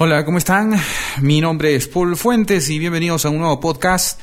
[0.00, 0.80] Hola, ¿cómo están?
[1.22, 4.20] Mi nombre es Paul Fuentes y bienvenidos a un nuevo podcast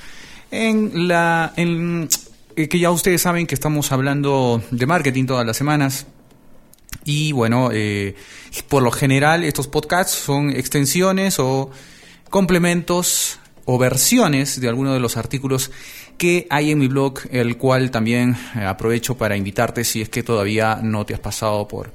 [0.50, 2.08] en la en,
[2.56, 6.08] eh, que ya ustedes saben que estamos hablando de marketing todas las semanas.
[7.04, 8.16] Y bueno, eh,
[8.70, 11.70] por lo general estos podcasts son extensiones o
[12.30, 15.72] complementos o versiones de algunos de los artículos
[16.18, 20.24] que hay en mi blog, el cual también eh, aprovecho para invitarte si es que
[20.24, 21.92] todavía no te has pasado por,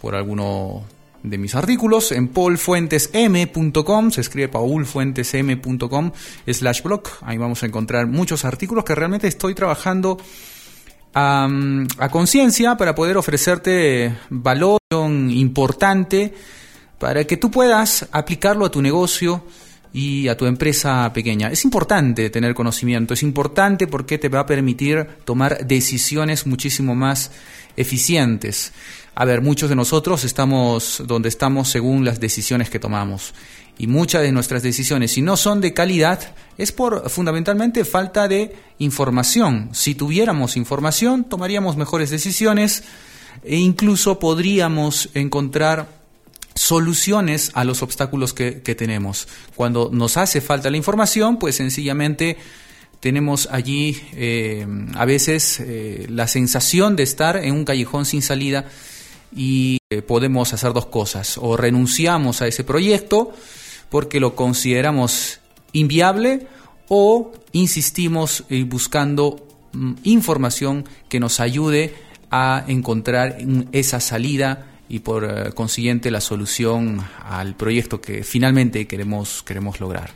[0.00, 0.86] por alguno
[1.22, 6.12] de mis artículos en paulfuentesm.com, se escribe paulfuentesm.com
[6.46, 10.18] slash blog, ahí vamos a encontrar muchos artículos que realmente estoy trabajando
[11.14, 11.48] a,
[11.98, 16.34] a conciencia para poder ofrecerte valor importante
[16.98, 19.44] para que tú puedas aplicarlo a tu negocio
[19.92, 21.48] y a tu empresa pequeña.
[21.48, 27.32] Es importante tener conocimiento, es importante porque te va a permitir tomar decisiones muchísimo más
[27.76, 28.72] eficientes.
[29.14, 33.34] A ver, muchos de nosotros estamos donde estamos según las decisiones que tomamos.
[33.76, 38.54] Y muchas de nuestras decisiones, si no son de calidad, es por fundamentalmente falta de
[38.78, 39.70] información.
[39.72, 42.84] Si tuviéramos información, tomaríamos mejores decisiones
[43.42, 45.88] e incluso podríamos encontrar
[46.54, 49.28] soluciones a los obstáculos que, tenemos.
[49.56, 52.36] Cuando nos hace falta la información, pues sencillamente
[53.00, 58.66] tenemos allí eh, a veces eh, la sensación de estar en un callejón sin salida
[59.34, 61.38] y eh, podemos hacer dos cosas.
[61.38, 63.32] O renunciamos a ese proyecto
[63.88, 65.40] porque lo consideramos
[65.72, 66.46] inviable
[66.88, 71.94] o insistimos buscando mm, información que nos ayude
[72.30, 73.38] a encontrar
[73.72, 80.10] esa salida y por eh, consiguiente la solución al proyecto que finalmente queremos, queremos lograr.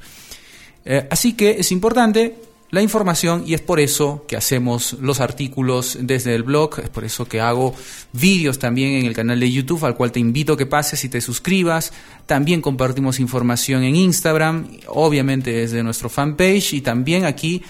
[0.85, 2.35] Eh, así que es importante
[2.71, 7.05] la información y es por eso que hacemos los artículos desde el blog, es por
[7.05, 7.75] eso que hago
[8.13, 11.09] vídeos también en el canal de YouTube al cual te invito a que pases y
[11.09, 11.93] te suscribas.
[12.27, 17.63] También compartimos información en Instagram, obviamente desde nuestro fanpage y también aquí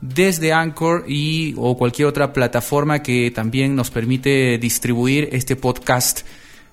[0.00, 6.20] desde Anchor y o cualquier otra plataforma que también nos permite distribuir este podcast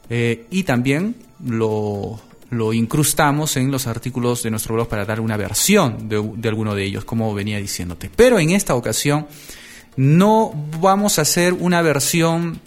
[0.10, 1.16] eh, y también
[1.46, 2.20] lo,
[2.54, 6.84] lo, incrustamos en los artículos de nuestro blog para dar una versión de, alguno de
[6.84, 8.10] ellos, como venía diciéndote.
[8.16, 9.28] Pero en esta ocasión
[9.96, 12.60] no vamos a hacer una versión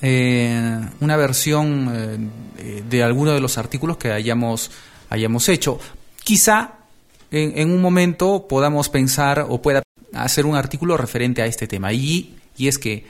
[0.00, 4.70] eh, una versión eh, de alguno de los artículos que hayamos,
[5.10, 5.78] hayamos hecho.
[6.24, 6.74] Quizá
[7.30, 9.82] en, un momento podamos pensar o pueda
[10.14, 11.92] hacer un artículo referente a este tema.
[11.92, 13.04] Y, y es que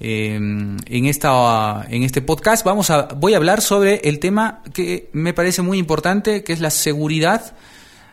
[0.00, 5.10] eh, en, esta, en este podcast vamos a, voy a hablar sobre el tema que
[5.12, 7.56] me parece muy importante, que es la seguridad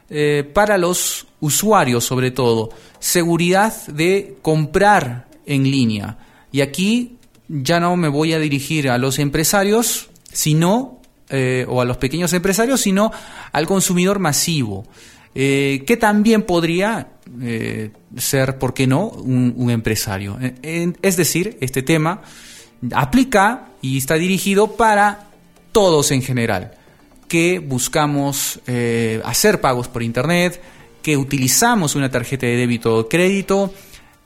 [0.10, 2.70] eh, para los usuarios sobre todo.
[3.00, 6.18] Seguridad de comprar en línea.
[6.52, 11.86] Y aquí ya no me voy a dirigir a los empresarios, sino, eh, o a
[11.86, 13.12] los pequeños empresarios, sino
[13.52, 14.86] al consumidor masivo
[15.36, 17.10] eh, que también podría
[17.42, 20.38] eh, ser, ¿por qué no?, un, empresario.
[20.62, 22.22] es decir, este tema
[22.94, 25.28] aplica y está dirigido para
[25.72, 26.72] todos en general,
[27.28, 30.62] que buscamos eh, hacer pagos por Internet,
[31.02, 33.74] que utilizamos una tarjeta de débito o crédito,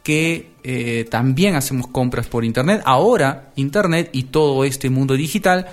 [0.04, 2.82] que eh, también hacemos compras por Internet.
[2.86, 5.68] Ahora, Internet y todo este mundo digital,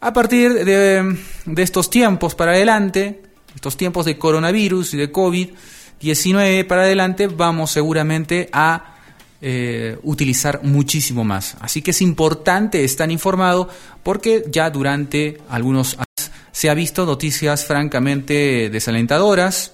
[0.00, 6.66] a partir de, de estos tiempos para adelante, estos tiempos de coronavirus y de COVID-19
[6.66, 8.96] para adelante, vamos seguramente a
[9.42, 11.56] eh, utilizar muchísimo más.
[11.60, 13.68] Así que es importante estar informado
[14.02, 19.72] porque ya durante algunos años se ha visto noticias francamente desalentadoras,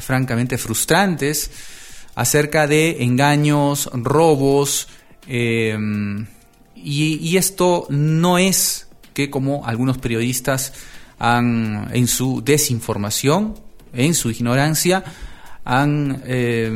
[0.00, 1.50] francamente frustrantes,
[2.14, 4.88] acerca de engaños, robos,
[5.26, 5.76] eh,
[6.76, 10.72] y esto no es que como algunos periodistas
[11.18, 13.54] han, en su desinformación,
[13.92, 15.04] en su ignorancia,
[15.64, 16.70] han eh,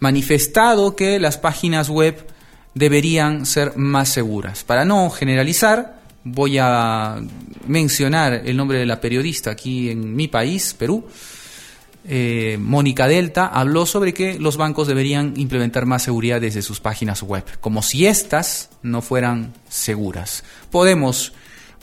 [0.00, 2.26] manifestado que las páginas web
[2.74, 4.64] deberían ser más seguras.
[4.64, 7.20] Para no generalizar, voy a
[7.66, 11.04] mencionar el nombre de la periodista aquí en mi país, Perú.
[12.08, 17.22] Eh, Mónica Delta habló sobre que los bancos deberían implementar más seguridad desde sus páginas
[17.22, 20.42] web, como si éstas no fueran seguras.
[20.70, 21.32] Podemos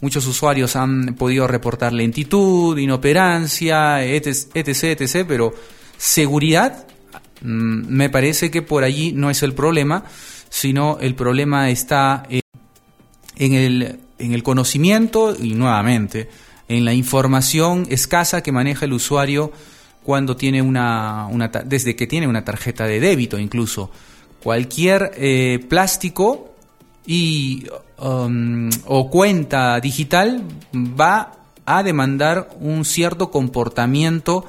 [0.02, 5.54] Muchos usuarios han podido reportar lentitud, inoperancia, etc, etc, pero
[5.98, 6.86] seguridad
[7.42, 10.04] mm, me parece que por allí no es el problema,
[10.50, 16.30] sino el problema está en el, en el conocimiento y nuevamente
[16.68, 19.52] en la información escasa que maneja el usuario
[20.04, 23.92] cuando tiene una, una desde que tiene una tarjeta de débito incluso.
[24.42, 26.56] Cualquier eh, plástico
[27.08, 27.66] y,
[28.00, 30.44] um, o cuenta digital
[30.76, 31.32] va
[31.66, 34.46] a demandar un cierto comportamiento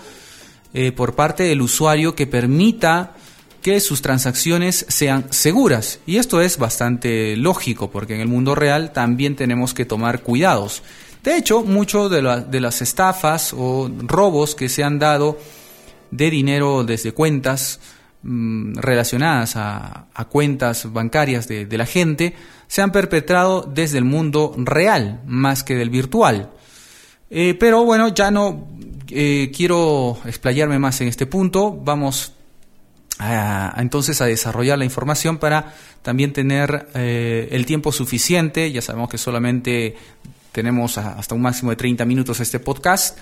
[0.75, 3.15] eh, por parte del usuario que permita
[3.63, 6.01] que sus transacciones sean seguras.
[6.05, 10.83] Y esto es bastante lógico, porque en el mundo real también tenemos que tomar cuidados.
[11.23, 15.39] De hecho, muchos de, de las estafas o robos que se han dado
[16.11, 17.81] de dinero desde cuentas
[18.23, 22.35] mm, relacionadas a, cuentas bancarias de, la gente
[22.67, 26.51] se han perpetrado desde el mundo real más que del virtual.
[27.31, 28.69] Eh, pero bueno, ya no
[29.09, 31.73] eh, quiero explayarme más en este punto.
[31.73, 32.35] Vamos
[33.77, 38.71] entonces a desarrollar la información para también tener eh, el tiempo suficiente.
[38.71, 39.97] Ya sabemos que solamente
[40.53, 43.19] tenemos hasta un máximo de 30 minutos este podcast,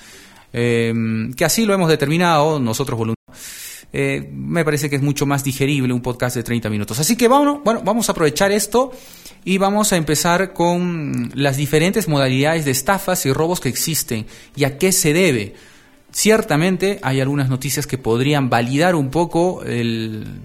[0.52, 3.65] que así lo hemos determinado nosotros voluntariamente.
[3.98, 7.00] Eh, me parece que es mucho más digerible un podcast de 30 minutos.
[7.00, 8.92] Así que bueno, bueno, vamos a aprovechar esto
[9.42, 14.64] y vamos a empezar con las diferentes modalidades de estafas y robos que existen y
[14.64, 15.54] a qué se debe.
[16.12, 20.42] Ciertamente hay algunas noticias que podrían validar un poco el,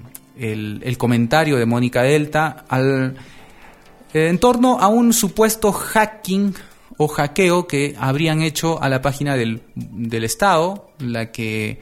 [0.97, 3.17] comentario de Mónica Delta al,
[4.13, 6.55] en torno a un supuesto hacking
[6.95, 9.61] o hackeo que habrían hecho a la página del,
[10.23, 11.81] Estado, la que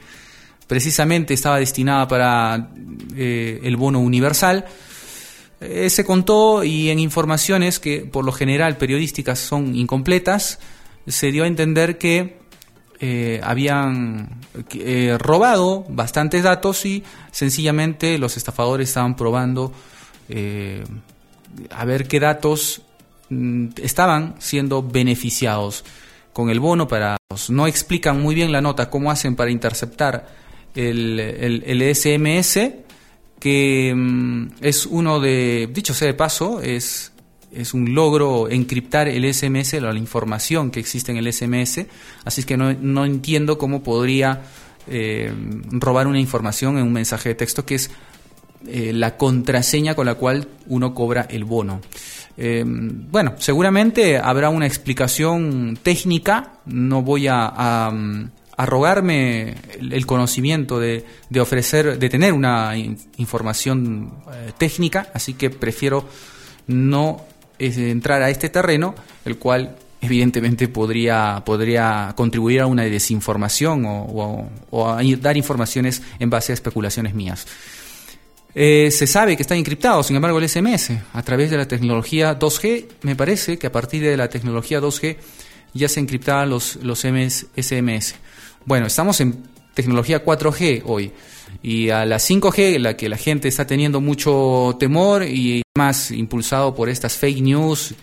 [0.70, 2.70] precisamente estaba destinada para
[3.14, 4.64] eh, el bono universal.
[5.60, 10.60] Eh, se contó y en informaciones que por lo general periodísticas son incompletas,
[11.06, 12.38] se dio a entender que
[13.00, 14.40] eh, habían
[15.18, 17.02] robado bastantes datos y
[17.32, 19.72] sencillamente los estafadores estaban probando
[21.70, 22.82] a ver qué datos
[23.30, 25.84] Mm, estaban siendo beneficiados
[26.32, 27.16] con el bono para
[27.48, 30.26] no explican muy bien la nota cómo hacen para interceptar
[30.74, 32.58] el, el, SMS
[33.38, 37.12] que mm, es uno de dicho sea de paso es
[37.52, 41.86] es un logro encriptar el SMS, la, información que existe en el SMS,
[42.24, 44.42] así es que no, no entiendo cómo podría
[44.88, 45.32] eh,
[45.70, 47.90] robar una información en un mensaje de texto que es
[48.66, 51.80] eh, la contraseña con la cual uno cobra el bono.
[52.36, 57.90] Eh, bueno, seguramente habrá una explicación técnica, no voy a,
[58.62, 61.04] arrogarme el, conocimiento de,
[61.40, 62.76] ofrecer, de tener una
[63.16, 66.06] información eh, técnica, así que prefiero
[66.66, 67.24] no
[67.58, 75.02] entrar a este terreno, el cual evidentemente podría, podría contribuir a una desinformación o a
[75.18, 77.46] dar informaciones en base a especulaciones mías.
[78.54, 82.38] Eh, se sabe que está encriptado, sin embargo, el SMS a través de la tecnología
[82.38, 85.16] 2G, me parece que a partir de la tecnología 2G
[85.72, 88.14] ya se encriptaban los, los SMS.
[88.64, 89.42] Bueno, estamos en
[89.74, 91.12] tecnología 4G hoy
[91.62, 96.74] y a la 5G, la que la gente está teniendo mucho temor y más impulsado
[96.74, 97.94] por estas fake news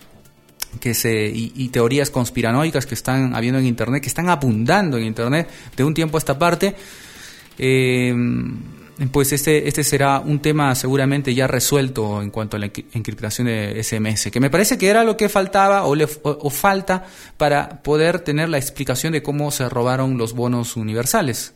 [0.79, 5.49] que se, y, teorías conspiranoicas que están habiendo en Internet, que están abundando en Internet
[5.75, 6.75] de un tiempo a esta parte.
[7.57, 8.13] Eh,
[9.11, 13.83] pues este, este será un tema seguramente ya resuelto en cuanto a la encriptación de
[13.83, 17.05] SMS, que me parece que era lo que faltaba o, o, falta
[17.37, 21.53] para poder tener la explicación de cómo se robaron los bonos universales.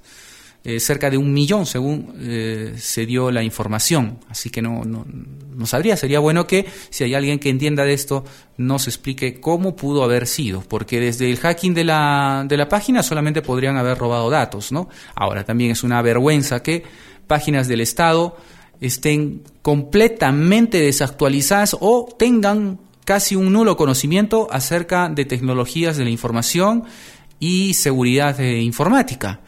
[0.63, 4.19] Eh, cerca de un millón, según eh, se dio la información.
[4.29, 5.97] Así que no, no, no, sabría.
[5.97, 8.23] Sería bueno que, si hay alguien que entienda de esto,
[8.57, 10.61] nos explique cómo pudo haber sido.
[10.61, 14.87] Porque desde el hacking de la, de la página solamente podrían haber robado datos, ¿no?
[15.15, 16.83] Ahora también es una vergüenza que
[17.31, 18.35] páginas del Estado
[18.81, 26.83] estén completamente desactualizadas o tengan casi un nulo conocimiento acerca de tecnologías de la información
[27.39, 29.39] y seguridad informática.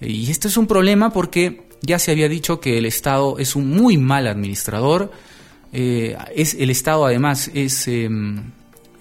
[0.00, 3.68] Y esto es un problema porque ya se había dicho que el Estado es un
[3.68, 5.10] muy mal administrador.
[5.72, 8.52] Eh, es, el Estado además em,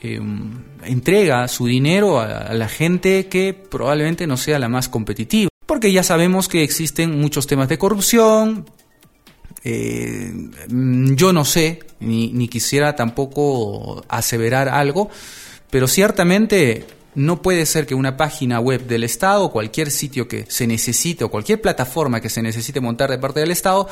[0.01, 0.51] em,
[0.85, 6.01] entrega su dinero a la gente que probablemente no sea la más competitiva porque ya
[6.01, 8.65] sabemos que existen muchos temas de corrupción.
[9.63, 10.33] Eh,
[10.69, 15.11] yo no sé, ni, quisiera tampoco aseverar algo,
[15.69, 20.65] pero ciertamente no puede ser que una página web del Estado, cualquier sitio que se
[20.65, 23.87] necesite o cualquier plataforma que se necesite montar de parte del Estado,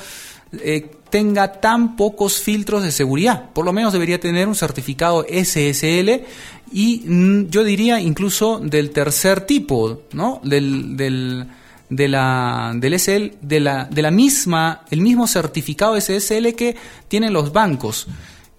[0.54, 3.52] eh, tenga tan pocos filtros de seguridad.
[3.54, 6.24] Por lo menos debería tener un certificado SSL
[6.72, 10.42] y mm, yo diría incluso del tercer tipo, ¿no?
[10.44, 11.48] del
[11.90, 16.76] de la, del SL, de la, de la misma, el mismo certificado SSL que
[17.08, 18.08] tienen los bancos,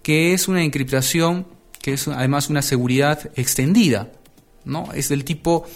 [0.03, 1.47] que es una encriptación,
[1.81, 4.11] que es además una seguridad extendida,
[4.65, 4.89] ¿no?
[4.95, 5.67] Es del tipo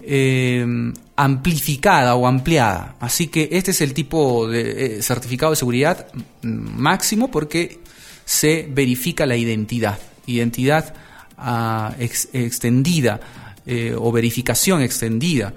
[0.00, 0.64] eh,
[1.16, 2.96] amplificada o ampliada.
[3.00, 6.06] Así que este es el tipo de eh, certificado de seguridad
[6.42, 7.80] máximo porque
[8.24, 10.94] se verifica la identidad, identidad
[11.36, 13.20] ah, extendida
[13.66, 15.52] eh, o verificación extendida.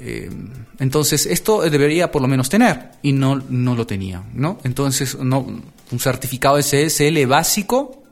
[0.00, 0.30] Eh,
[0.78, 4.58] entonces, esto debería por lo menos tener y no, no lo tenía, ¿no?
[4.64, 5.40] Entonces, no,
[5.90, 8.02] un certificado SSL básico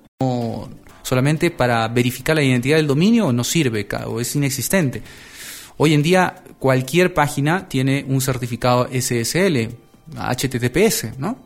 [1.03, 5.03] solamente para verificar la identidad del dominio no sirve o es inexistente.
[5.77, 9.69] Hoy en día cualquier página tiene un certificado SSL,
[10.17, 11.39] HTTPS, ¿no?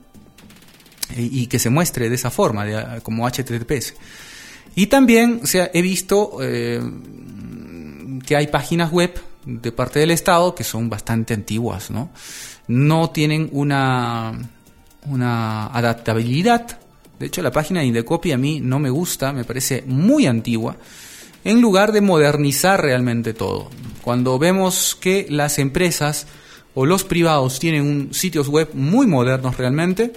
[1.16, 3.94] Y, que se muestre de esa forma, como HTTPS.
[4.74, 6.82] Y también se he visto eh,
[8.26, 12.10] que hay páginas web de parte del Estado que son bastante antiguas, ¿no?
[12.66, 14.32] No tienen una,
[15.06, 16.78] una adaptabilidad.
[17.18, 20.76] De hecho, la página de Indecopy a mí no me gusta, me parece muy antigua,
[21.44, 23.70] en lugar de modernizar realmente todo.
[24.02, 26.26] Cuando vemos que las empresas
[26.74, 30.12] o los privados tienen un, sitios web muy modernos realmente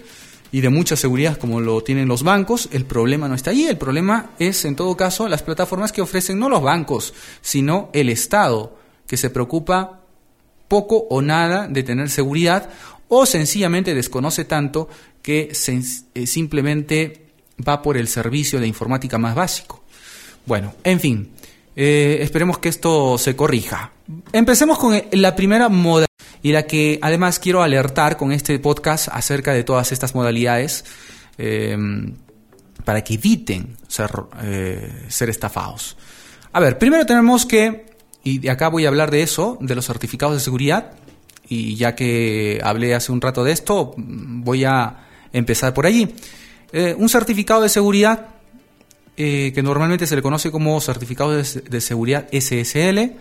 [0.51, 3.77] y de mucha seguridad como lo tienen los bancos, el problema no está allí, el
[3.77, 8.80] problema es en todo caso las plataformas que ofrecen no los bancos, sino el Estado
[9.11, 9.99] que se preocupa
[10.69, 12.69] poco o nada de tener seguridad
[13.09, 14.87] o sencillamente desconoce tanto
[15.21, 17.25] que eh, simplemente
[17.67, 19.83] va por el servicio de informática más básico.
[20.45, 21.31] Bueno, en fin,
[21.75, 23.91] eh, esperemos que esto se corrija.
[24.31, 26.05] Empecemos con la primera moda
[26.41, 30.85] y la que además quiero alertar con este podcast acerca de todas estas modalidades
[31.37, 32.15] em,
[32.85, 34.09] para que eviten ser,
[34.41, 35.97] eh, ser estafados.
[36.53, 37.90] A ver, primero tenemos que
[38.23, 40.93] y de acá voy a hablar de eso, de los certificados de seguridad.
[41.47, 46.13] Y ya que hablé hace un rato de esto, voy a empezar por allí.
[46.71, 48.27] Eh, un certificado de seguridad
[49.17, 53.17] eh, que normalmente se le conoce como certificado de, seguridad SSL.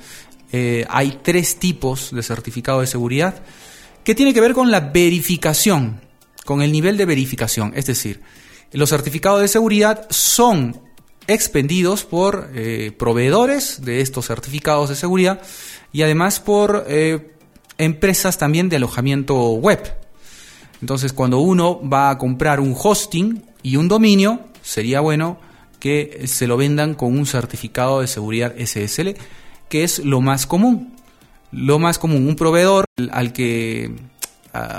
[0.53, 3.43] Eh, hay tres tipos de certificado de seguridad
[4.05, 6.01] que tiene que ver con la verificación,
[6.45, 7.73] con el nivel de verificación.
[7.75, 8.21] Es decir,
[8.73, 10.81] los certificados de seguridad son
[11.31, 15.41] expendidos por eh, proveedores de estos certificados de seguridad
[15.93, 17.33] y además por eh,
[17.79, 19.97] empresas también de alojamiento web.
[20.81, 25.39] Entonces, cuando uno va a comprar un hosting y un dominio, sería bueno
[25.79, 29.15] que se lo vendan con un certificado de seguridad SSL,
[29.69, 30.95] que es lo más común.
[31.53, 33.93] Lo más común, un proveedor al que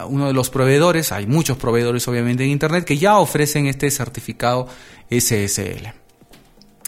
[0.07, 4.67] uno de los proveedores, hay muchos proveedores obviamente en Internet que ya ofrecen este certificado
[5.09, 6.00] SSL.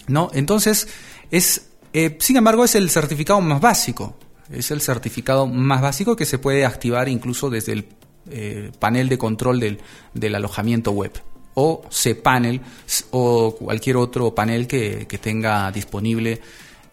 [0.07, 0.29] ¿No?
[0.33, 0.87] Entonces,
[1.31, 4.17] es, eh, sin embargo, es el certificado más básico.
[4.51, 7.87] Es el certificado más básico que se puede activar incluso desde el
[8.29, 9.79] eh, panel de control del,
[10.13, 11.11] del, alojamiento web
[11.55, 12.61] o cPanel
[13.11, 16.41] o cualquier otro panel que, tenga disponible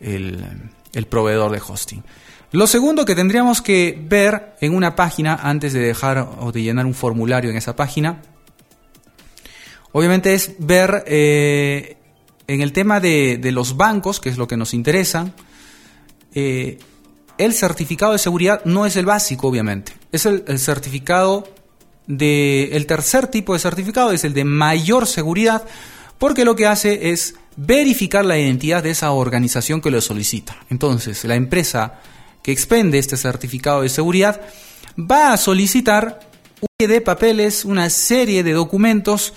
[0.01, 0.45] el,
[0.93, 2.03] el proveedor de hosting.
[2.53, 6.85] Lo segundo que tendríamos que ver en una página antes de dejar o de llenar
[6.85, 8.23] un formulario en esa página,
[9.93, 11.97] obviamente es ver eh,
[12.51, 15.33] en el tema de, los bancos, que es lo que nos interesa,
[16.35, 16.79] eh,
[17.39, 19.93] el certificado de seguridad no es el básico, obviamente.
[20.11, 21.49] Es el, certificado
[22.09, 22.71] de.
[22.73, 25.65] El tercer tipo de certificado es el de mayor seguridad,
[26.19, 30.57] porque lo que hace es verificar la identidad de esa organización que lo solicita.
[30.71, 32.01] Entonces, la empresa
[32.43, 34.41] que expende este certificado de seguridad
[34.99, 36.19] va a solicitar
[36.61, 39.35] una serie de papeles, una serie de documentos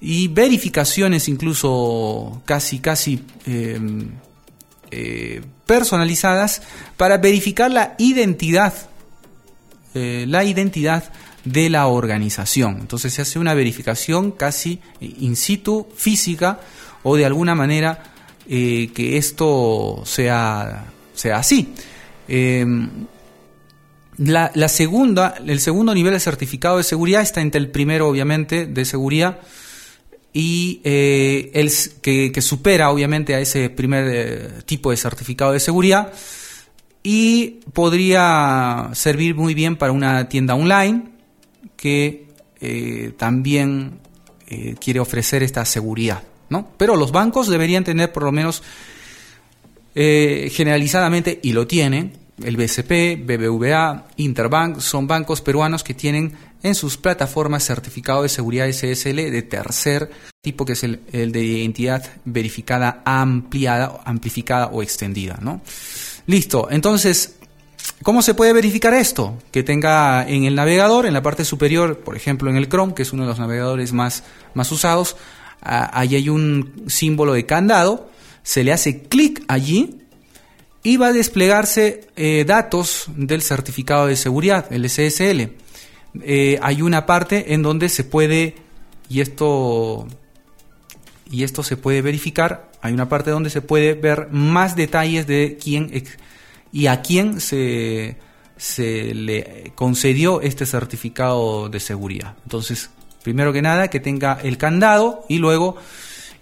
[0.00, 3.78] y verificaciones incluso casi, casi eh,
[4.90, 6.62] eh, personalizadas
[6.96, 8.74] para verificar la identidad,
[9.94, 11.12] eh, la identidad
[11.44, 12.78] de la organización.
[12.80, 16.60] Entonces se hace una verificación casi in situ, física,
[17.02, 18.12] o de alguna manera
[18.48, 21.72] que esto sea, sea así.
[24.18, 28.66] La, la, segunda, el segundo nivel de certificado de seguridad está entre el primero, obviamente,
[28.66, 29.38] de seguridad,
[30.38, 36.12] y eh, el, que, supera obviamente a ese primer eh, tipo de certificado de seguridad
[37.02, 41.04] y podría servir muy bien para una tienda online
[41.74, 42.26] que
[42.60, 44.00] eh, también
[44.78, 46.22] quiere ofrecer esta seguridad.
[46.50, 46.68] ¿no?
[46.76, 48.62] Pero los bancos deberían tener por lo menos
[49.94, 52.12] generalizadamente, y lo tienen,
[52.44, 58.70] el BCP, BBVA, Interbank, son bancos peruanos que tienen en sus plataformas certificado de seguridad
[58.70, 60.10] SSL de tercer
[60.40, 65.38] tipo, que es el, de identidad verificada ampliada, amplificada o extendida.
[65.40, 65.60] ¿no?
[66.26, 67.36] Listo, entonces,
[68.02, 69.38] ¿cómo se puede verificar esto?
[69.50, 73.02] Que tenga en el navegador, en la parte superior, por ejemplo en el Chrome, que
[73.02, 74.22] es uno de los navegadores más,
[74.54, 75.16] más usados,
[75.60, 78.10] ahí hay un símbolo de candado,
[78.42, 79.98] se le hace clic allí
[80.86, 85.50] y va a desplegarse eh, datos del certificado de seguridad, el SSL.
[86.22, 88.54] Eh, hay una parte en donde se puede,
[89.08, 90.06] y esto,
[91.30, 95.58] y esto se puede verificar, Hay una parte donde se puede ver más detalles de
[95.60, 95.90] quién
[96.72, 98.16] y a quién se,
[98.56, 102.36] se le concedió este certificado de seguridad.
[102.44, 102.90] Entonces,
[103.22, 105.76] primero que nada, que tenga el candado y luego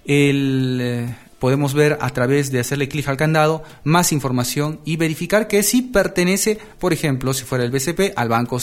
[0.04, 1.14] el, eh,
[1.44, 5.82] podemos ver a través de hacerle clic al candado más información y verificar que si
[5.82, 8.56] pertenece, por ejemplo, si fuera el BCP, al banco,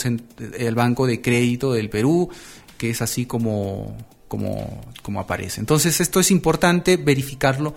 [0.58, 2.32] el banco de crédito del Perú,
[2.80, 3.96] que es así como,
[4.28, 5.60] como, como aparece.
[5.60, 7.76] Entonces esto es importante verificarlo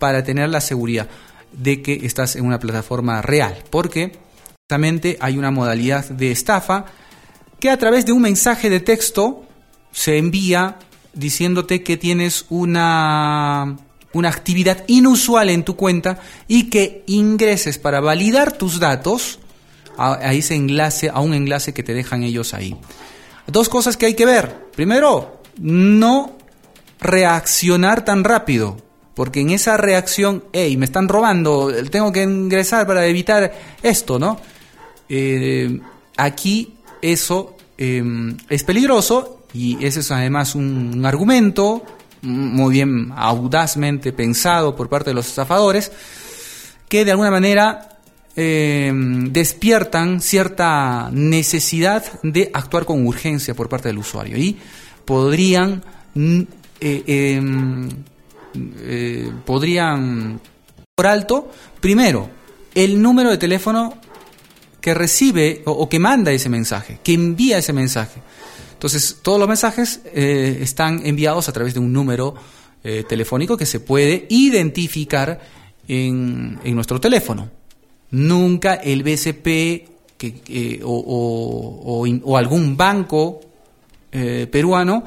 [0.00, 1.08] para tener la seguridad
[1.52, 4.18] de que estás en una plataforma real, porque
[4.62, 6.86] justamente hay una modalidad de estafa
[7.60, 9.44] que a través de un mensaje de texto
[9.92, 10.76] se envía
[11.14, 13.76] diciéndote que tienes una,
[14.12, 19.38] una actividad inusual en tu cuenta y que ingreses para validar tus datos
[19.96, 22.76] a, ese enlace, a un enlace que te dejan ellos ahí.
[23.46, 24.70] Dos cosas que hay que ver.
[24.74, 26.38] Primero, no
[27.00, 28.76] reaccionar tan rápido.
[29.14, 33.52] Porque en esa reacción, hey, me están robando, tengo que ingresar para evitar
[33.82, 34.40] esto, ¿no?
[35.08, 35.80] Eh,
[36.16, 41.84] aquí eso em, es peligroso y ese es además un, argumento
[42.22, 45.90] muy bien audazmente pensado por parte de los estafadores
[46.88, 47.98] que de alguna manera
[48.36, 54.58] em, despiertan cierta necesidad de actuar con urgencia por parte del usuario y
[55.04, 55.82] podrían
[56.14, 56.40] mm,
[56.80, 57.88] eh, em,
[58.54, 60.40] eh, podrían
[60.94, 61.50] por alto,
[61.80, 62.28] primero,
[62.74, 63.94] el número de teléfono
[64.82, 68.20] que recibe o, que manda ese mensaje, que envía ese mensaje.
[68.80, 72.34] Entonces, todos los mensajes eh, están enviados a través de un número
[72.82, 75.38] eh, telefónico que se puede identificar
[75.86, 77.50] en, nuestro teléfono.
[78.12, 83.42] Nunca el BCP que, o, o, algún banco
[84.10, 85.04] peruano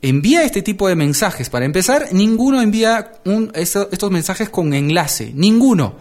[0.00, 1.50] envía este tipo de mensajes.
[1.50, 3.12] Para empezar, ninguno envía
[3.52, 5.32] estos mensajes con enlace.
[5.34, 5.96] Ninguno.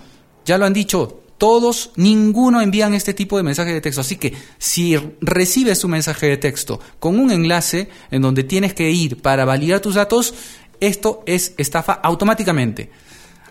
[0.46, 4.02] Ya lo han dicho todos, ninguno envían este tipo de mensajes de texto.
[4.02, 8.92] Así que si recibes un mensaje de texto con un enlace en donde tienes que
[8.92, 10.34] ir para validar tus datos,
[10.80, 12.90] esto es estafa automáticamente.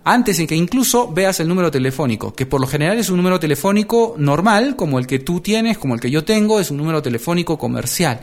[0.07, 3.41] Antes de que incluso veas el número telefónico, que por lo general es un número
[3.41, 7.01] telefónico normal, como el que tú tienes, como el que yo tengo, es un número
[7.01, 8.21] telefónico comercial.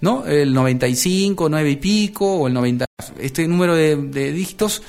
[0.00, 0.24] ¿no?
[0.26, 2.86] El 95, 9 y pico, o el 90.
[3.18, 3.96] Este número de,
[4.32, 4.82] dígitos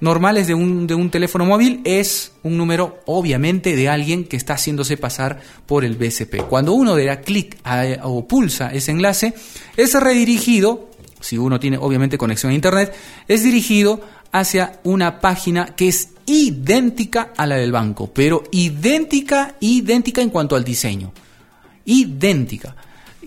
[0.00, 4.54] normales de un, de un teléfono móvil es un número, obviamente, de alguien que está
[4.54, 6.46] haciéndose pasar por el BCP.
[6.48, 7.58] Cuando uno da clic
[8.02, 9.34] o pulsa ese enlace,
[9.76, 12.94] es redirigido, si uno tiene obviamente conexión a Internet,
[13.26, 14.00] es dirigido
[14.32, 20.56] hacia una página que es idéntica a la del banco, pero idéntica, idéntica en cuanto
[20.56, 21.12] al diseño.
[21.86, 22.76] Idéntica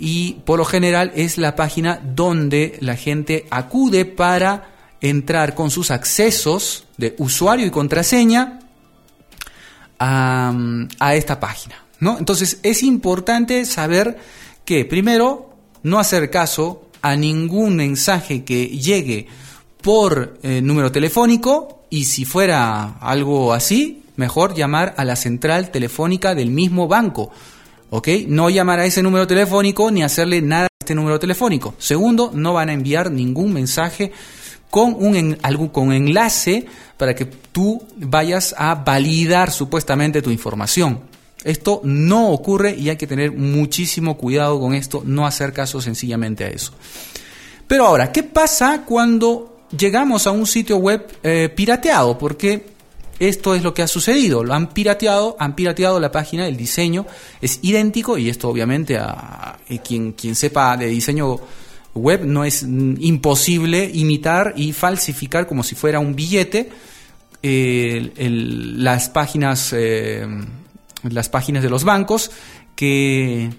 [0.03, 4.70] y por lo general es la página donde la gente acude para
[5.01, 8.59] entrar con sus accesos de usuario y contraseña
[9.99, 10.53] a,
[11.13, 11.83] esta página.
[11.99, 12.17] ¿no?
[12.17, 14.17] Entonces es importante saber
[14.65, 19.27] que primero no hacer caso a ningún mensaje que llegue
[19.81, 26.35] por eh, número telefónico y si fuera algo así, mejor llamar a la central telefónica
[26.35, 27.31] del mismo banco
[27.91, 28.07] ¿ok?
[28.27, 31.75] No llamar a ese número telefónico ni hacerle nada a este número telefónico.
[31.77, 34.11] Segundo, no van a enviar ningún mensaje
[34.71, 36.65] con un algún, con enlace
[36.97, 41.01] para que tú vayas a validar supuestamente tu información.
[41.43, 46.45] Esto no ocurre y hay que tener muchísimo cuidado con esto, no hacer caso sencillamente
[46.45, 46.71] a eso.
[47.67, 52.17] Pero ahora, ¿qué pasa cuando llegamos a un sitio web eh, pirateado?
[52.17, 52.65] Porque
[53.19, 57.05] esto es lo que ha sucedido, lo han pirateado, han pirateado la página, el diseño
[57.41, 61.39] es idéntico y esto obviamente a, eh, quien, quien sepa de diseño
[61.93, 66.69] web no es imposible imitar y falsificar como si fuera un billete
[67.43, 70.25] las páginas eh,
[71.03, 72.31] las páginas de los bancos
[72.75, 73.49] que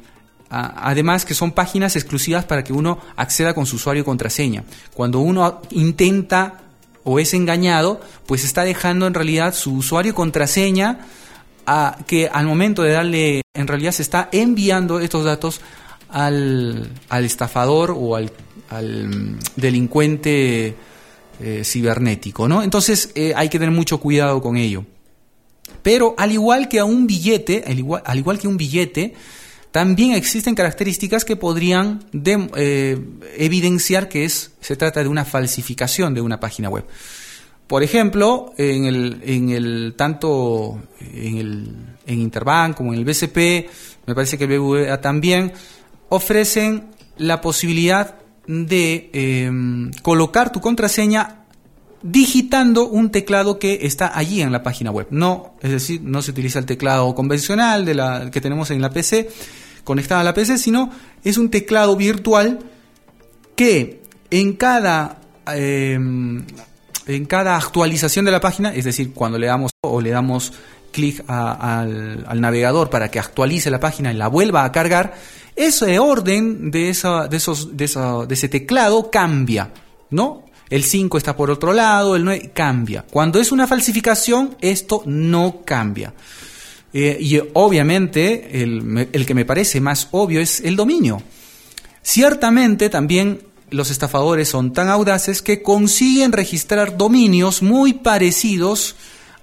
[0.48, 4.64] además que son páginas exclusivas para que uno acceda con su usuario contraseña.
[4.92, 6.60] Cuando uno intenta
[7.04, 11.06] o es engañado, pues está dejando en realidad su usuario contraseña
[11.66, 15.60] a, que al momento de darle, en realidad se está enviando estos datos
[16.12, 18.30] al, al estafador o al,
[18.68, 20.74] al delincuente
[21.40, 22.62] eh, cibernético, ¿no?
[22.62, 24.84] Entonces eh, hay que tener mucho cuidado con ello.
[25.82, 29.14] Pero al igual que a un billete, al igual, al igual que un billete,
[29.72, 32.98] también existen características que podrían eh,
[33.38, 36.84] evidenciar que es, se trata de una falsificación de una página web.
[37.66, 43.36] Por ejemplo, en el, en el tanto en, el, en Interbank como en el BCP,
[44.06, 45.52] me parece que el BBVA también,
[46.12, 51.46] ofrecen la posibilidad de em, colocar tu contraseña
[52.02, 55.06] digitando un teclado que está allí en la página web.
[55.10, 59.30] No, es decir, no se utiliza el teclado convencional que tenemos en la PC,
[59.84, 60.90] conectada a la PC, sino
[61.24, 62.58] es un teclado virtual
[63.56, 66.44] que en cada em,
[67.06, 70.52] en cada actualización de la página, es decir, cuando le damos o le damos
[70.92, 75.14] clic al, navegador para que actualice la página y la vuelva a cargar,
[75.56, 77.88] ese orden de, esa, de, esos, de,
[78.28, 79.72] de ese teclado cambia,
[80.10, 80.44] ¿no?
[80.70, 83.04] El 5 está por otro lado, el 9 cambia.
[83.10, 86.14] Cuando es una falsificación, esto no cambia.
[86.94, 91.22] Eh, y obviamente el que me parece más obvio es el dominio.
[92.02, 93.40] Ciertamente también
[93.72, 98.96] los estafadores son tan audaces que consiguen registrar dominios muy parecidos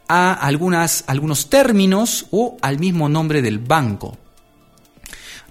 [0.09, 4.17] a algunas, algunos términos o al mismo nombre del banco.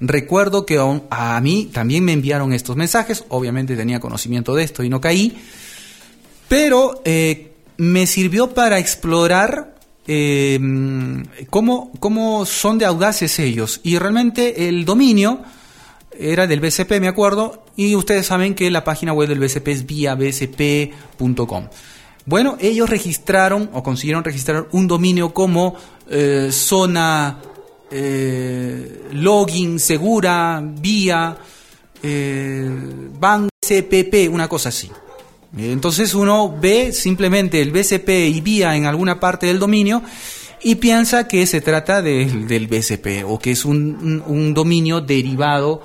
[0.01, 0.79] Recuerdo que
[1.11, 5.39] a mí también me enviaron estos mensajes, obviamente tenía conocimiento de esto y no caí,
[6.49, 10.59] pero eh, me sirvió para explorar eh,
[11.51, 13.81] cómo, cómo son de audaces ellos.
[13.83, 15.43] Y realmente el dominio
[16.19, 19.87] era del BCP, me acuerdo, y ustedes saben que la página web del BCP es
[19.87, 21.69] vía bcp.com.
[22.29, 25.77] Bueno, ellos registraron o consiguieron registrar un dominio como
[26.11, 27.41] eh, zona
[27.91, 31.39] eh, login segura vía
[32.03, 32.71] eh,
[33.19, 34.91] BCPP, una cosa así.
[35.57, 40.03] Entonces uno ve simplemente el BCP y vía en alguna parte del dominio
[40.63, 45.83] y piensa que se trata del BCP o que es un, dominio derivado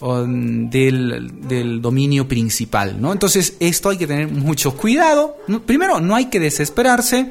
[0.00, 3.00] um, del, dominio principal.
[3.00, 3.12] ¿no?
[3.12, 5.36] Entonces esto hay que tener mucho cuidado.
[5.66, 7.30] Primero, no hay que desesperarse.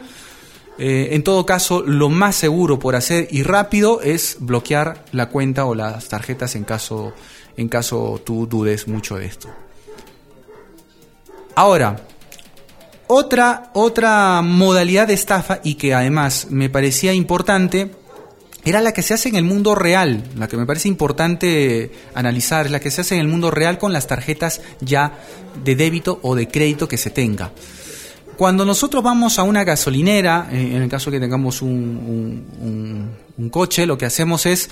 [0.78, 5.66] Eh, en todo caso, lo más seguro por hacer y rápido es bloquear la cuenta
[5.66, 7.14] o las tarjetas en caso,
[7.58, 9.50] en caso tú dudes mucho de esto.
[11.56, 12.06] Ahora,
[13.08, 17.92] otra, otra modalidad de estafa y que además me parecía importante
[18.70, 22.66] era la que se hace en el mundo real, la que me parece importante analizar,
[22.66, 25.20] es la que se hace en el mundo real con las tarjetas ya
[25.64, 27.52] de débito o de crédito que se tenga.
[28.38, 33.86] Cuando nosotros vamos a una gasolinera, eh, en el caso que tengamos un, un coche,
[33.86, 34.70] lo que hacemos es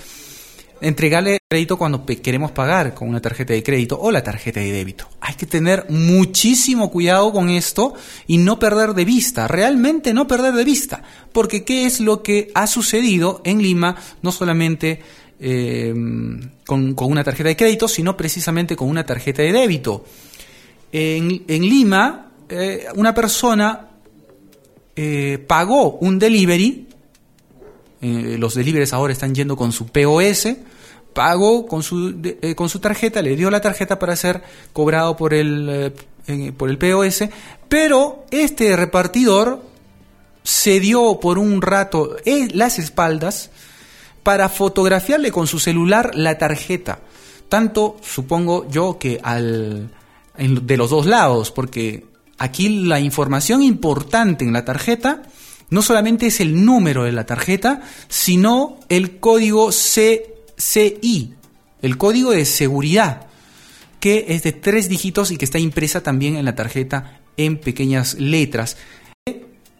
[0.80, 5.08] entregarle crédito cuando queremos pagar con una tarjeta de crédito o la tarjeta de débito.
[5.20, 7.94] Hay que tener muchísimo cuidado con esto
[8.26, 12.50] y no perder de vista, realmente no perder de vista, porque ¿qué es lo que
[12.54, 13.96] ha sucedido en Lima?
[14.22, 15.00] No solamente
[15.40, 15.94] eh,
[16.66, 20.04] con, una tarjeta de crédito, sino precisamente con una tarjeta de débito.
[20.92, 23.88] En, Lima, eh, una persona
[24.96, 26.87] eh, pagó un delivery
[28.00, 30.48] eh, los deliveries ahora están yendo con su POS,
[31.12, 35.34] pagó con su, eh, con su tarjeta, le dio la tarjeta para ser cobrado por
[35.34, 35.92] el,
[36.26, 37.24] eh, por el POS,
[37.68, 39.62] pero este repartidor
[40.44, 42.16] se dio por un rato
[42.52, 43.50] las espaldas
[44.22, 47.00] para fotografiarle con su celular la tarjeta.
[47.48, 49.90] Tanto supongo yo que al,
[50.36, 52.04] de los dos lados, porque
[52.38, 55.22] aquí la información importante en la tarjeta
[55.70, 61.34] no solamente es el número de la tarjeta, sino el código CCI,
[61.82, 63.26] el código de seguridad,
[64.00, 68.14] que es de tres dígitos y que está impresa también en la tarjeta en pequeñas
[68.14, 68.76] letras.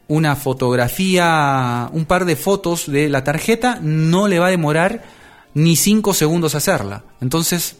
[0.06, 5.04] Una fotografía, un par de fotos de la tarjeta no le va a demorar
[5.54, 7.04] ni cinco segundos hacerla.
[7.20, 7.76] Entonces,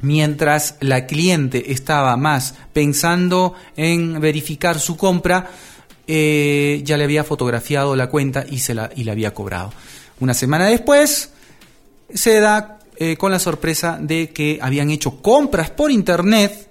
[0.00, 5.50] mientras la cliente estaba más pensando en verificar su compra,
[6.12, 9.72] eh, ya le había fotografiado la cuenta y, se la, y había cobrado.
[10.18, 11.30] Una semana después
[12.12, 16.68] se da eh, con la sorpresa de que habían hecho compras por internet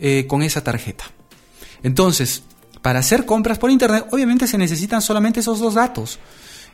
[0.00, 1.04] eh, con esa tarjeta.
[1.84, 2.42] Entonces,
[2.82, 6.18] para hacer compras por internet, obviamente se necesitan solamente esos dos datos.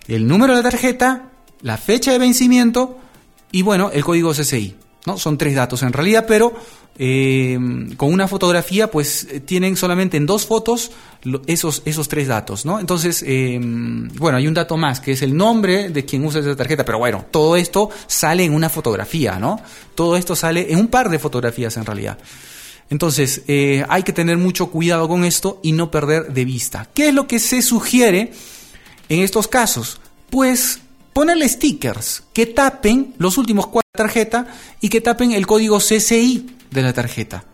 [0.09, 1.29] El número de la tarjeta,
[1.61, 2.99] la fecha de vencimiento
[3.53, 4.77] y bueno, el código CCI.
[5.05, 5.19] ¿no?
[5.19, 6.55] Son tres datos en realidad, pero
[6.97, 7.59] eh,
[7.97, 10.93] con una fotografía, pues eh, tienen solamente en dos fotos
[11.47, 12.79] esos, esos tres datos, ¿no?
[12.79, 16.55] Entonces, eh, bueno, hay un dato más, que es el nombre de quien usa esa
[16.55, 19.61] tarjeta, pero bueno, todo esto sale en una fotografía, ¿no?
[19.97, 22.19] Todo esto sale en un par de fotografías en realidad.
[22.91, 23.43] Entonces,
[23.89, 26.87] hay que tener mucho cuidado con esto y no perder de vista.
[26.93, 28.33] ¿Qué es lo que se sugiere
[29.09, 30.01] en estos casos?
[30.29, 30.81] Pues
[31.15, 34.47] ponerle stickers que tapen los últimos cuatro tarjeta
[34.81, 37.45] y que tapen el código CCI de la tarjeta.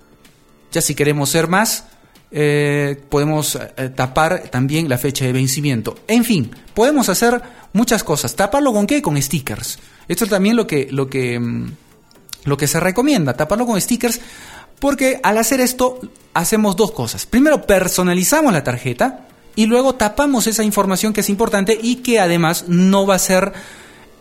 [0.73, 1.85] Ya si queremos ser más,
[2.33, 5.97] eh, podemos eh, tapar también la fecha de vencimiento.
[6.09, 7.41] En fin, podemos hacer
[7.73, 8.35] muchas cosas.
[8.35, 9.03] ¿Taparlo con qué?
[9.03, 9.79] Con stickers.
[10.09, 11.73] Esto es también lo que, lo que, mm,
[12.45, 14.21] lo que se recomienda, taparlo con stickers
[14.79, 16.01] Porque al hacer esto
[16.33, 17.27] hacemos dos cosas.
[17.27, 22.65] Primero, personalizamos la tarjeta y luego tapamos esa información que es importante y que además
[22.67, 23.53] no va a ser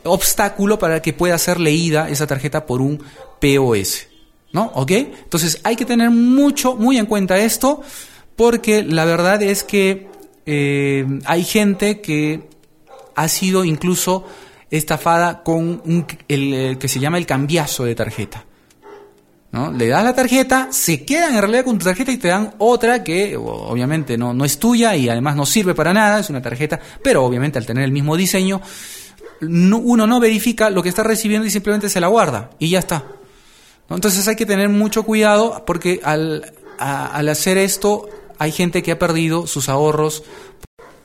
[0.04, 3.02] obstáculo para que pueda ser leída esa tarjeta por un
[3.40, 4.09] POS.
[4.52, 4.72] ¿No?
[4.74, 4.92] ¿Ok?
[4.92, 7.82] Entonces hay que tener mucho, muy en cuenta esto
[8.36, 10.08] porque la verdad es que
[10.46, 12.50] eh, hay gente que
[13.16, 14.26] ha sido incluso
[14.72, 18.46] estafada con un, el, que se llama el cambiazo de tarjeta.
[19.52, 19.72] ¿no?
[19.72, 23.04] Le das la tarjeta, se quedan en realidad con tu tarjeta y te dan otra
[23.04, 26.80] que obviamente no, no es tuya y además no sirve para nada, es una tarjeta,
[27.04, 28.62] pero obviamente al tener el mismo diseño,
[29.42, 33.04] uno no verifica lo que está recibiendo y simplemente se la guarda y ya está.
[33.90, 39.00] Entonces hay que tener mucho cuidado porque al, al hacer esto hay gente que ha
[39.00, 40.24] perdido sus ahorros,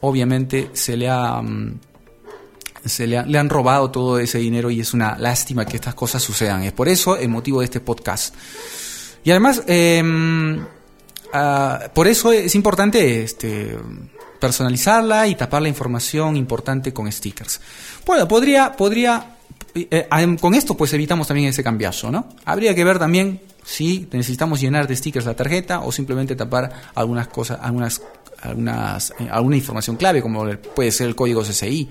[0.00, 1.42] obviamente se le ha...
[1.42, 1.80] Mm,
[2.84, 6.64] se le, han robado todo ese dinero y es una lástima que estas cosas sucedan.
[6.64, 8.34] Es por eso el motivo de este podcast.
[9.24, 10.62] Y además, em,
[11.32, 13.74] ah, por eso es importante este,
[14.38, 17.60] personalizarla y tapar la información importante con stickers.
[18.04, 19.33] Bueno, podría, podría,
[19.74, 22.28] eh, con esto pues evitamos también ese cambiazo, ¿no?
[22.44, 27.28] Habría que ver también si necesitamos llenar de stickers la tarjeta o simplemente tapar algunas
[27.28, 28.02] cosas, algunas,
[28.42, 31.88] algunas, eh, alguna información clave como puede ser el código CCI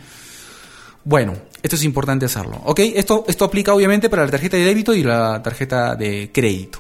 [1.06, 2.62] bueno, esto es importante hacerlo.
[2.66, 2.80] ¿Ok?
[2.80, 6.80] Esto, esto aplica obviamente para la tarjeta de débito y la tarjeta de crédito.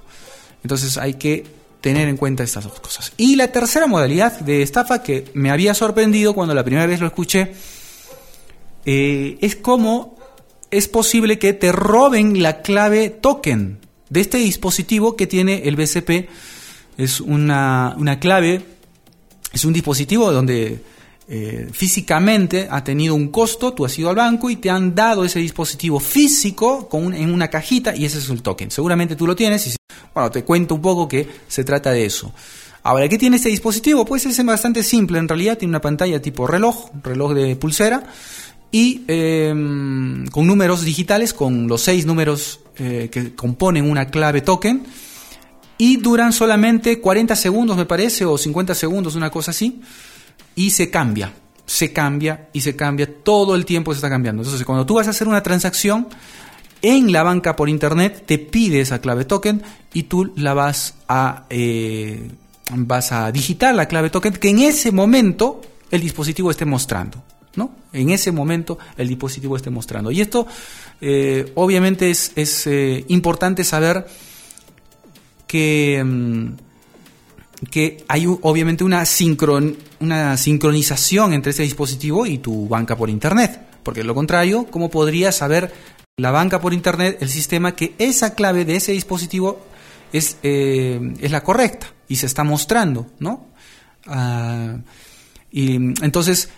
[0.63, 1.45] Entonces hay que
[1.81, 3.11] tener en cuenta estas dos cosas.
[3.17, 7.07] Y la tercera modalidad de estafa que me había sorprendido cuando la primera vez lo
[7.07, 7.53] escuché
[8.85, 10.12] eh, es cómo
[10.77, 13.77] es posible que te roben la clave token
[14.09, 16.29] de este dispositivo que tiene el BCP.
[16.97, 18.63] Es una, una clave,
[19.51, 20.83] es un dispositivo donde
[21.27, 25.23] eh, físicamente ha tenido un costo, tú has ido al banco y te han dado
[25.23, 28.69] ese dispositivo físico con en una cajita y ese es el token.
[28.69, 29.75] Seguramente tú lo tienes y
[30.13, 32.33] bueno, te cuento un poco que se trata de eso.
[32.83, 34.03] Ahora, ¿qué tiene este dispositivo?
[34.03, 38.03] Pues es bastante simple, en realidad tiene una pantalla tipo reloj, reloj de pulsera
[38.73, 44.83] y em, con números digitales, con los seis números eh, que componen una clave token
[45.77, 49.79] y duran solamente 40 segundos me parece o 50 segundos, una cosa así
[50.55, 51.31] y se cambia,
[51.67, 54.41] se cambia y se cambia, todo el tiempo se está cambiando.
[54.41, 56.07] Entonces, cuando tú vas a hacer una transacción
[56.81, 59.61] en la banca por internet, te pide esa clave token
[59.93, 62.27] y tú la vas a, eh,
[62.71, 67.23] vas a digitar la clave token que en ese momento el dispositivo esté mostrando.
[67.55, 67.71] ¿No?
[67.91, 70.11] En ese momento el dispositivo esté mostrando.
[70.11, 70.47] Y esto
[71.01, 74.05] eh, obviamente es, eh, importante saber
[75.47, 76.03] que...
[76.03, 76.53] Mm,
[78.07, 83.61] hay obviamente una, sincronización entre ese dispositivo y tu banca por Internet.
[83.83, 85.71] Porque de lo contrario, ¿cómo podría saber
[86.17, 89.65] la banca por Internet, el sistema, que esa clave de ese dispositivo
[90.11, 93.47] es, eh, es la correcta y se está mostrando, ¿no?
[94.05, 94.77] Ah,
[95.51, 96.49] y entonces,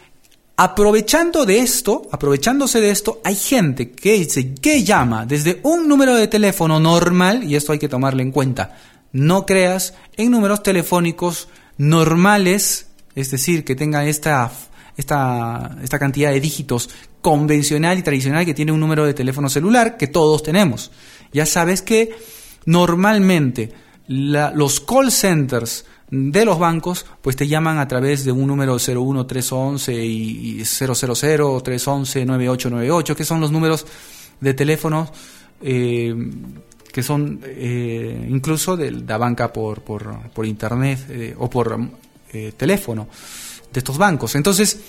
[0.58, 4.28] aprovechando de esto, aprovechándose de esto, hay gente que,
[4.62, 8.78] que llama desde un número de teléfono normal, y esto hay que tomarlo en cuenta,
[9.12, 14.52] no creas en números telefónicos normales, es decir, que tenga esta,
[14.98, 16.90] esta, esta cantidad de dígitos
[17.22, 20.92] convencional y tradicional que tiene un número de teléfono celular que todos tenemos.
[21.34, 22.16] Ya sabes que
[22.66, 23.74] normalmente
[24.08, 29.94] los call centers de los bancos pues te llaman a través de un número 01311
[30.06, 33.86] y, y 000 311 9898 que son los números
[34.40, 35.12] de teléfono
[35.62, 36.16] eh,
[36.96, 41.78] que son eh, incluso de la banca por, por, internet eh, o por
[42.32, 43.10] eh, teléfono
[43.74, 44.34] de estos bancos.
[44.36, 44.80] Entonces,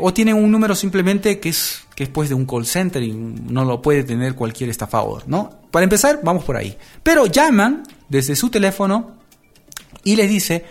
[0.00, 3.12] o tienen un número simplemente que es, que es pues de un call center y
[3.12, 5.50] no lo puede tener cualquier estafador, ¿no?
[5.70, 6.76] Para empezar, vamos por ahí.
[7.04, 9.12] Pero llaman desde su teléfono
[10.04, 10.64] y les dice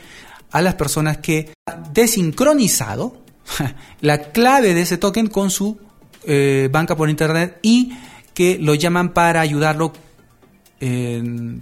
[0.51, 3.21] a las personas que ha desincronizado
[4.01, 5.77] la clave de ese token con su
[6.71, 7.91] banca por internet y
[8.33, 9.91] que lo llaman para ayudarlo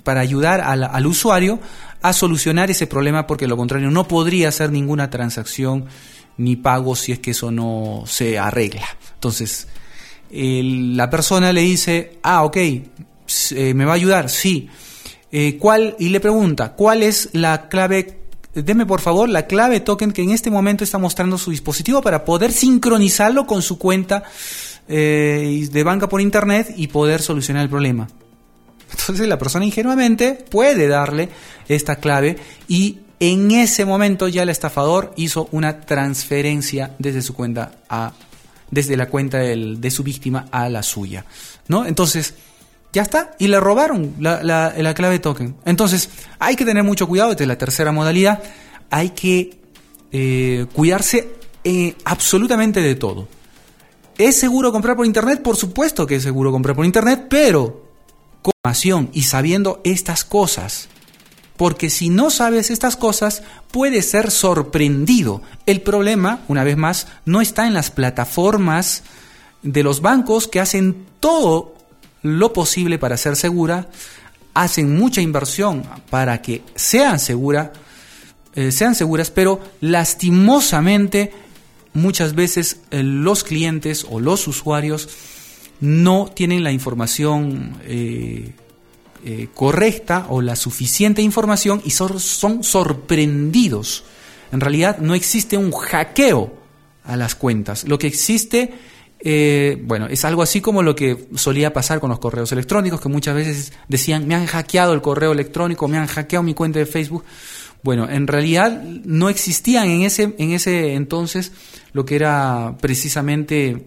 [0.04, 1.60] para ayudar al, usuario
[2.02, 5.86] a solucionar ese problema porque lo contrario no podría hacer ninguna transacción
[6.38, 8.88] ni pago si es que eso no se arregla.
[9.14, 9.68] Entonces,
[10.32, 14.70] la persona le dice, ah, ok, eh, me va a ayudar, sí.
[15.32, 15.96] Eh, ¿cuál?
[16.00, 18.20] Y le pregunta, ¿cuál es la clave?
[18.54, 22.26] Deme por favor la clave token que en este momento está mostrando su dispositivo para
[22.26, 24.24] poder sincronizarlo con su cuenta
[24.90, 28.10] eh, de banca por internet y poder solucionar el problema.
[28.92, 31.30] Entonces la persona ingenuamente puede darle
[31.70, 37.72] esta clave y en ese momento ya el estafador hizo una transferencia desde su cuenta
[37.88, 38.12] a
[38.70, 41.26] desde la cuenta de su víctima a la suya,
[41.68, 41.86] ¿no?
[41.86, 42.34] Entonces
[42.94, 45.56] Ya está, y le robaron la, la, clave token.
[45.64, 48.44] Entonces, hay que tener mucho cuidado, esta es la tercera modalidad,
[48.90, 49.58] hay que
[50.12, 51.30] eh, cuidarse
[51.64, 53.28] eh, absolutamente de todo.
[54.18, 55.42] ¿Es seguro comprar por Internet?
[55.42, 57.88] Por supuesto que es seguro comprar por Internet, pero
[58.42, 60.90] con información y sabiendo estas cosas.
[61.56, 65.42] Porque si no sabes estas cosas, puedes ser sorprendido.
[65.66, 69.04] El problema, una vez más, no está en las plataformas
[69.64, 71.76] de los bancos que hacen todo
[72.22, 73.90] lo posible para ser segura,
[74.54, 77.74] hacen mucha inversión para que sean, segura,
[78.56, 81.32] eh, sean seguras, pero lastimosamente
[81.94, 85.10] muchas veces eh, los clientes o los usuarios
[85.80, 88.54] no tienen la información eh,
[89.54, 94.04] correcta o la suficiente información y son, son sorprendidos.
[94.52, 96.54] En realidad no existe un hackeo
[97.04, 97.88] a las cuentas.
[97.88, 98.74] Lo que existe
[99.24, 103.10] eh, bueno, es algo así como lo que solía pasar con los correos electrónicos, que
[103.10, 106.88] muchas veces decían, me han hackeado el correo electrónico, me han hackeado mi cuenta de
[106.88, 107.24] Facebook.
[107.84, 111.52] Bueno, en realidad no existían en ese, en ese entonces
[111.94, 113.86] lo que era precisamente,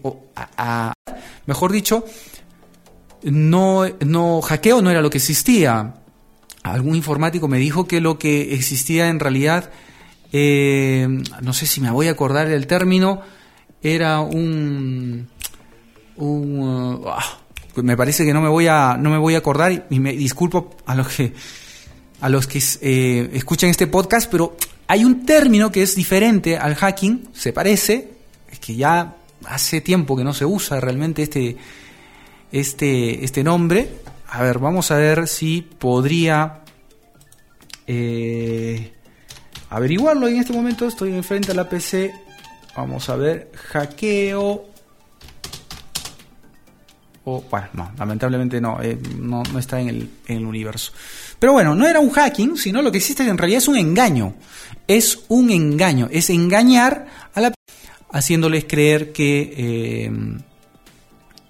[1.45, 2.05] mejor dicho,
[3.23, 5.95] no, no, hackeo no era lo que existía.
[6.63, 9.71] Algún informático me dijo que lo que existía en realidad,
[10.31, 11.07] eh,
[11.41, 13.21] no sé si me voy a acordar del término,
[13.81, 15.27] era un,
[16.17, 17.39] un uh, ah,
[17.75, 20.75] me parece que no me voy a no me voy a acordar y me disculpo
[20.85, 21.33] a los que
[22.21, 24.55] a los que eh, escuchan este podcast, pero
[24.87, 28.09] hay un término que es diferente al hacking, se parece,
[28.51, 31.57] es que ya hace tiempo que no se usa realmente este
[32.51, 33.89] este este nombre.
[34.29, 36.61] A ver, vamos a ver si podría
[37.87, 38.91] eh,
[39.69, 40.27] averiguarlo.
[40.27, 42.13] En este momento estoy enfrente a la PC
[42.75, 44.65] Vamos a ver, hackeo.
[47.27, 50.91] O, bueno, no, lamentablemente no, eh, no, está en el, en el, universo.
[51.39, 54.35] Pero bueno, no era un hacking, sino lo que existe en realidad es un engaño.
[54.87, 57.53] Es un engaño, es engañar a la
[58.11, 60.11] haciéndoles creer que, eh,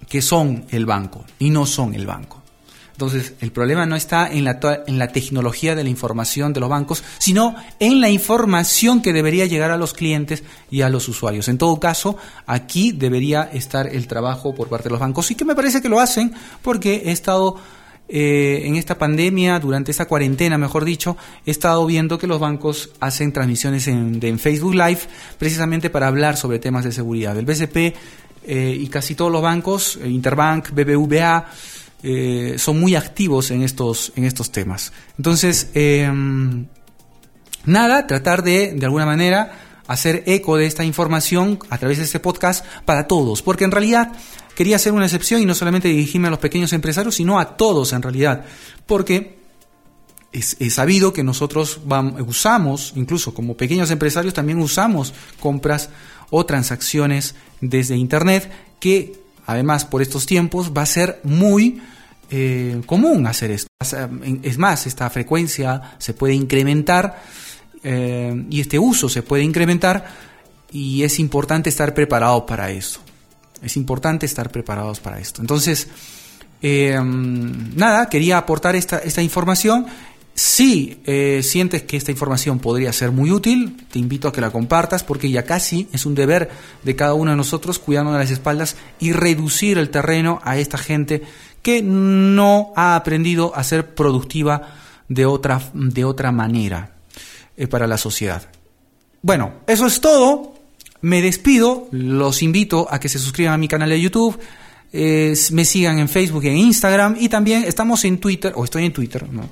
[0.08, 2.42] que son el banco y no son el banco.
[2.96, 6.70] Entonces, el problema no está en la, en la tecnología de la información de los
[6.70, 11.48] bancos, sino en la información que debería llegar a los clientes y a los usuarios.
[11.48, 15.44] En todo caso, aquí debería estar el trabajo por parte de los bancos y que
[15.44, 16.32] me parece que lo hacen
[16.62, 17.56] porque he estado
[18.08, 22.90] eh, en esta pandemia, durante esta cuarentena, mejor dicho, he estado viendo que los bancos
[23.00, 25.00] hacen transmisiones en, Facebook Live
[25.38, 27.36] precisamente para hablar sobre temas de seguridad.
[27.36, 27.76] El BCP
[28.48, 31.46] eh, y casi todos los bancos, eh, Interbank, BBVA,
[32.02, 34.92] eh, son muy activos en estos, en estos temas.
[35.16, 36.66] Entonces, em,
[37.64, 39.52] nada, tratar de, de alguna manera,
[39.86, 44.12] hacer eco de esta información a través de este podcast para todos, porque en realidad
[44.54, 47.92] quería hacer una excepción y no solamente dirigirme a los pequeños empresarios, sino a todos
[47.92, 48.44] en realidad,
[48.86, 49.36] porque
[50.32, 51.80] es, sabido que nosotros
[52.26, 55.90] usamos, incluso como pequeños empresarios, también usamos compras
[56.30, 61.80] o transacciones desde Internet que además por estos tiempos va a ser muy
[62.30, 63.68] eh, común hacer esto.
[64.42, 67.22] Es más, esta frecuencia se puede incrementar
[67.82, 70.04] eh, y este uso se puede incrementar
[70.72, 73.00] y es importante estar preparado para eso.
[73.62, 75.40] Es importante estar preparados para esto.
[75.40, 75.88] Entonces,
[76.60, 79.86] eh, nada, quería aportar esta, esta información
[80.36, 84.50] si eh, sientes que esta información podría ser muy útil, te invito a que la
[84.50, 86.50] compartas porque ya casi es un deber
[86.84, 90.76] de cada uno de nosotros cuidarnos de las espaldas y reducir el terreno a esta
[90.76, 91.22] gente
[91.62, 94.76] que no ha aprendido a ser productiva
[95.08, 96.96] de otra, de otra manera
[97.56, 98.46] eh, para la sociedad.
[99.22, 100.54] Bueno, eso es todo.
[101.00, 101.88] Me despido.
[101.92, 104.38] Los invito a que se suscriban a mi canal de YouTube
[104.92, 108.92] me sigan en Facebook y en Instagram y también estamos en Twitter, o estoy en
[108.92, 109.48] Twitter, ¿no?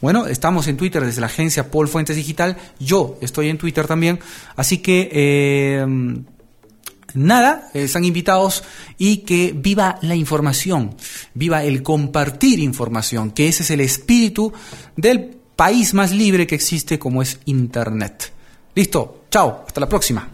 [0.00, 4.20] Bueno, estamos en Twitter desde la agencia Paul Fuentes Digital, yo estoy en Twitter también,
[4.54, 5.86] así que eh,
[7.14, 8.62] nada, están invitados
[8.98, 10.94] y que viva la información,
[11.34, 14.52] viva el compartir información, que ese es el espíritu
[14.96, 18.32] del país más libre que existe como es Internet.
[18.74, 20.28] Listo, chao, hasta la próxima.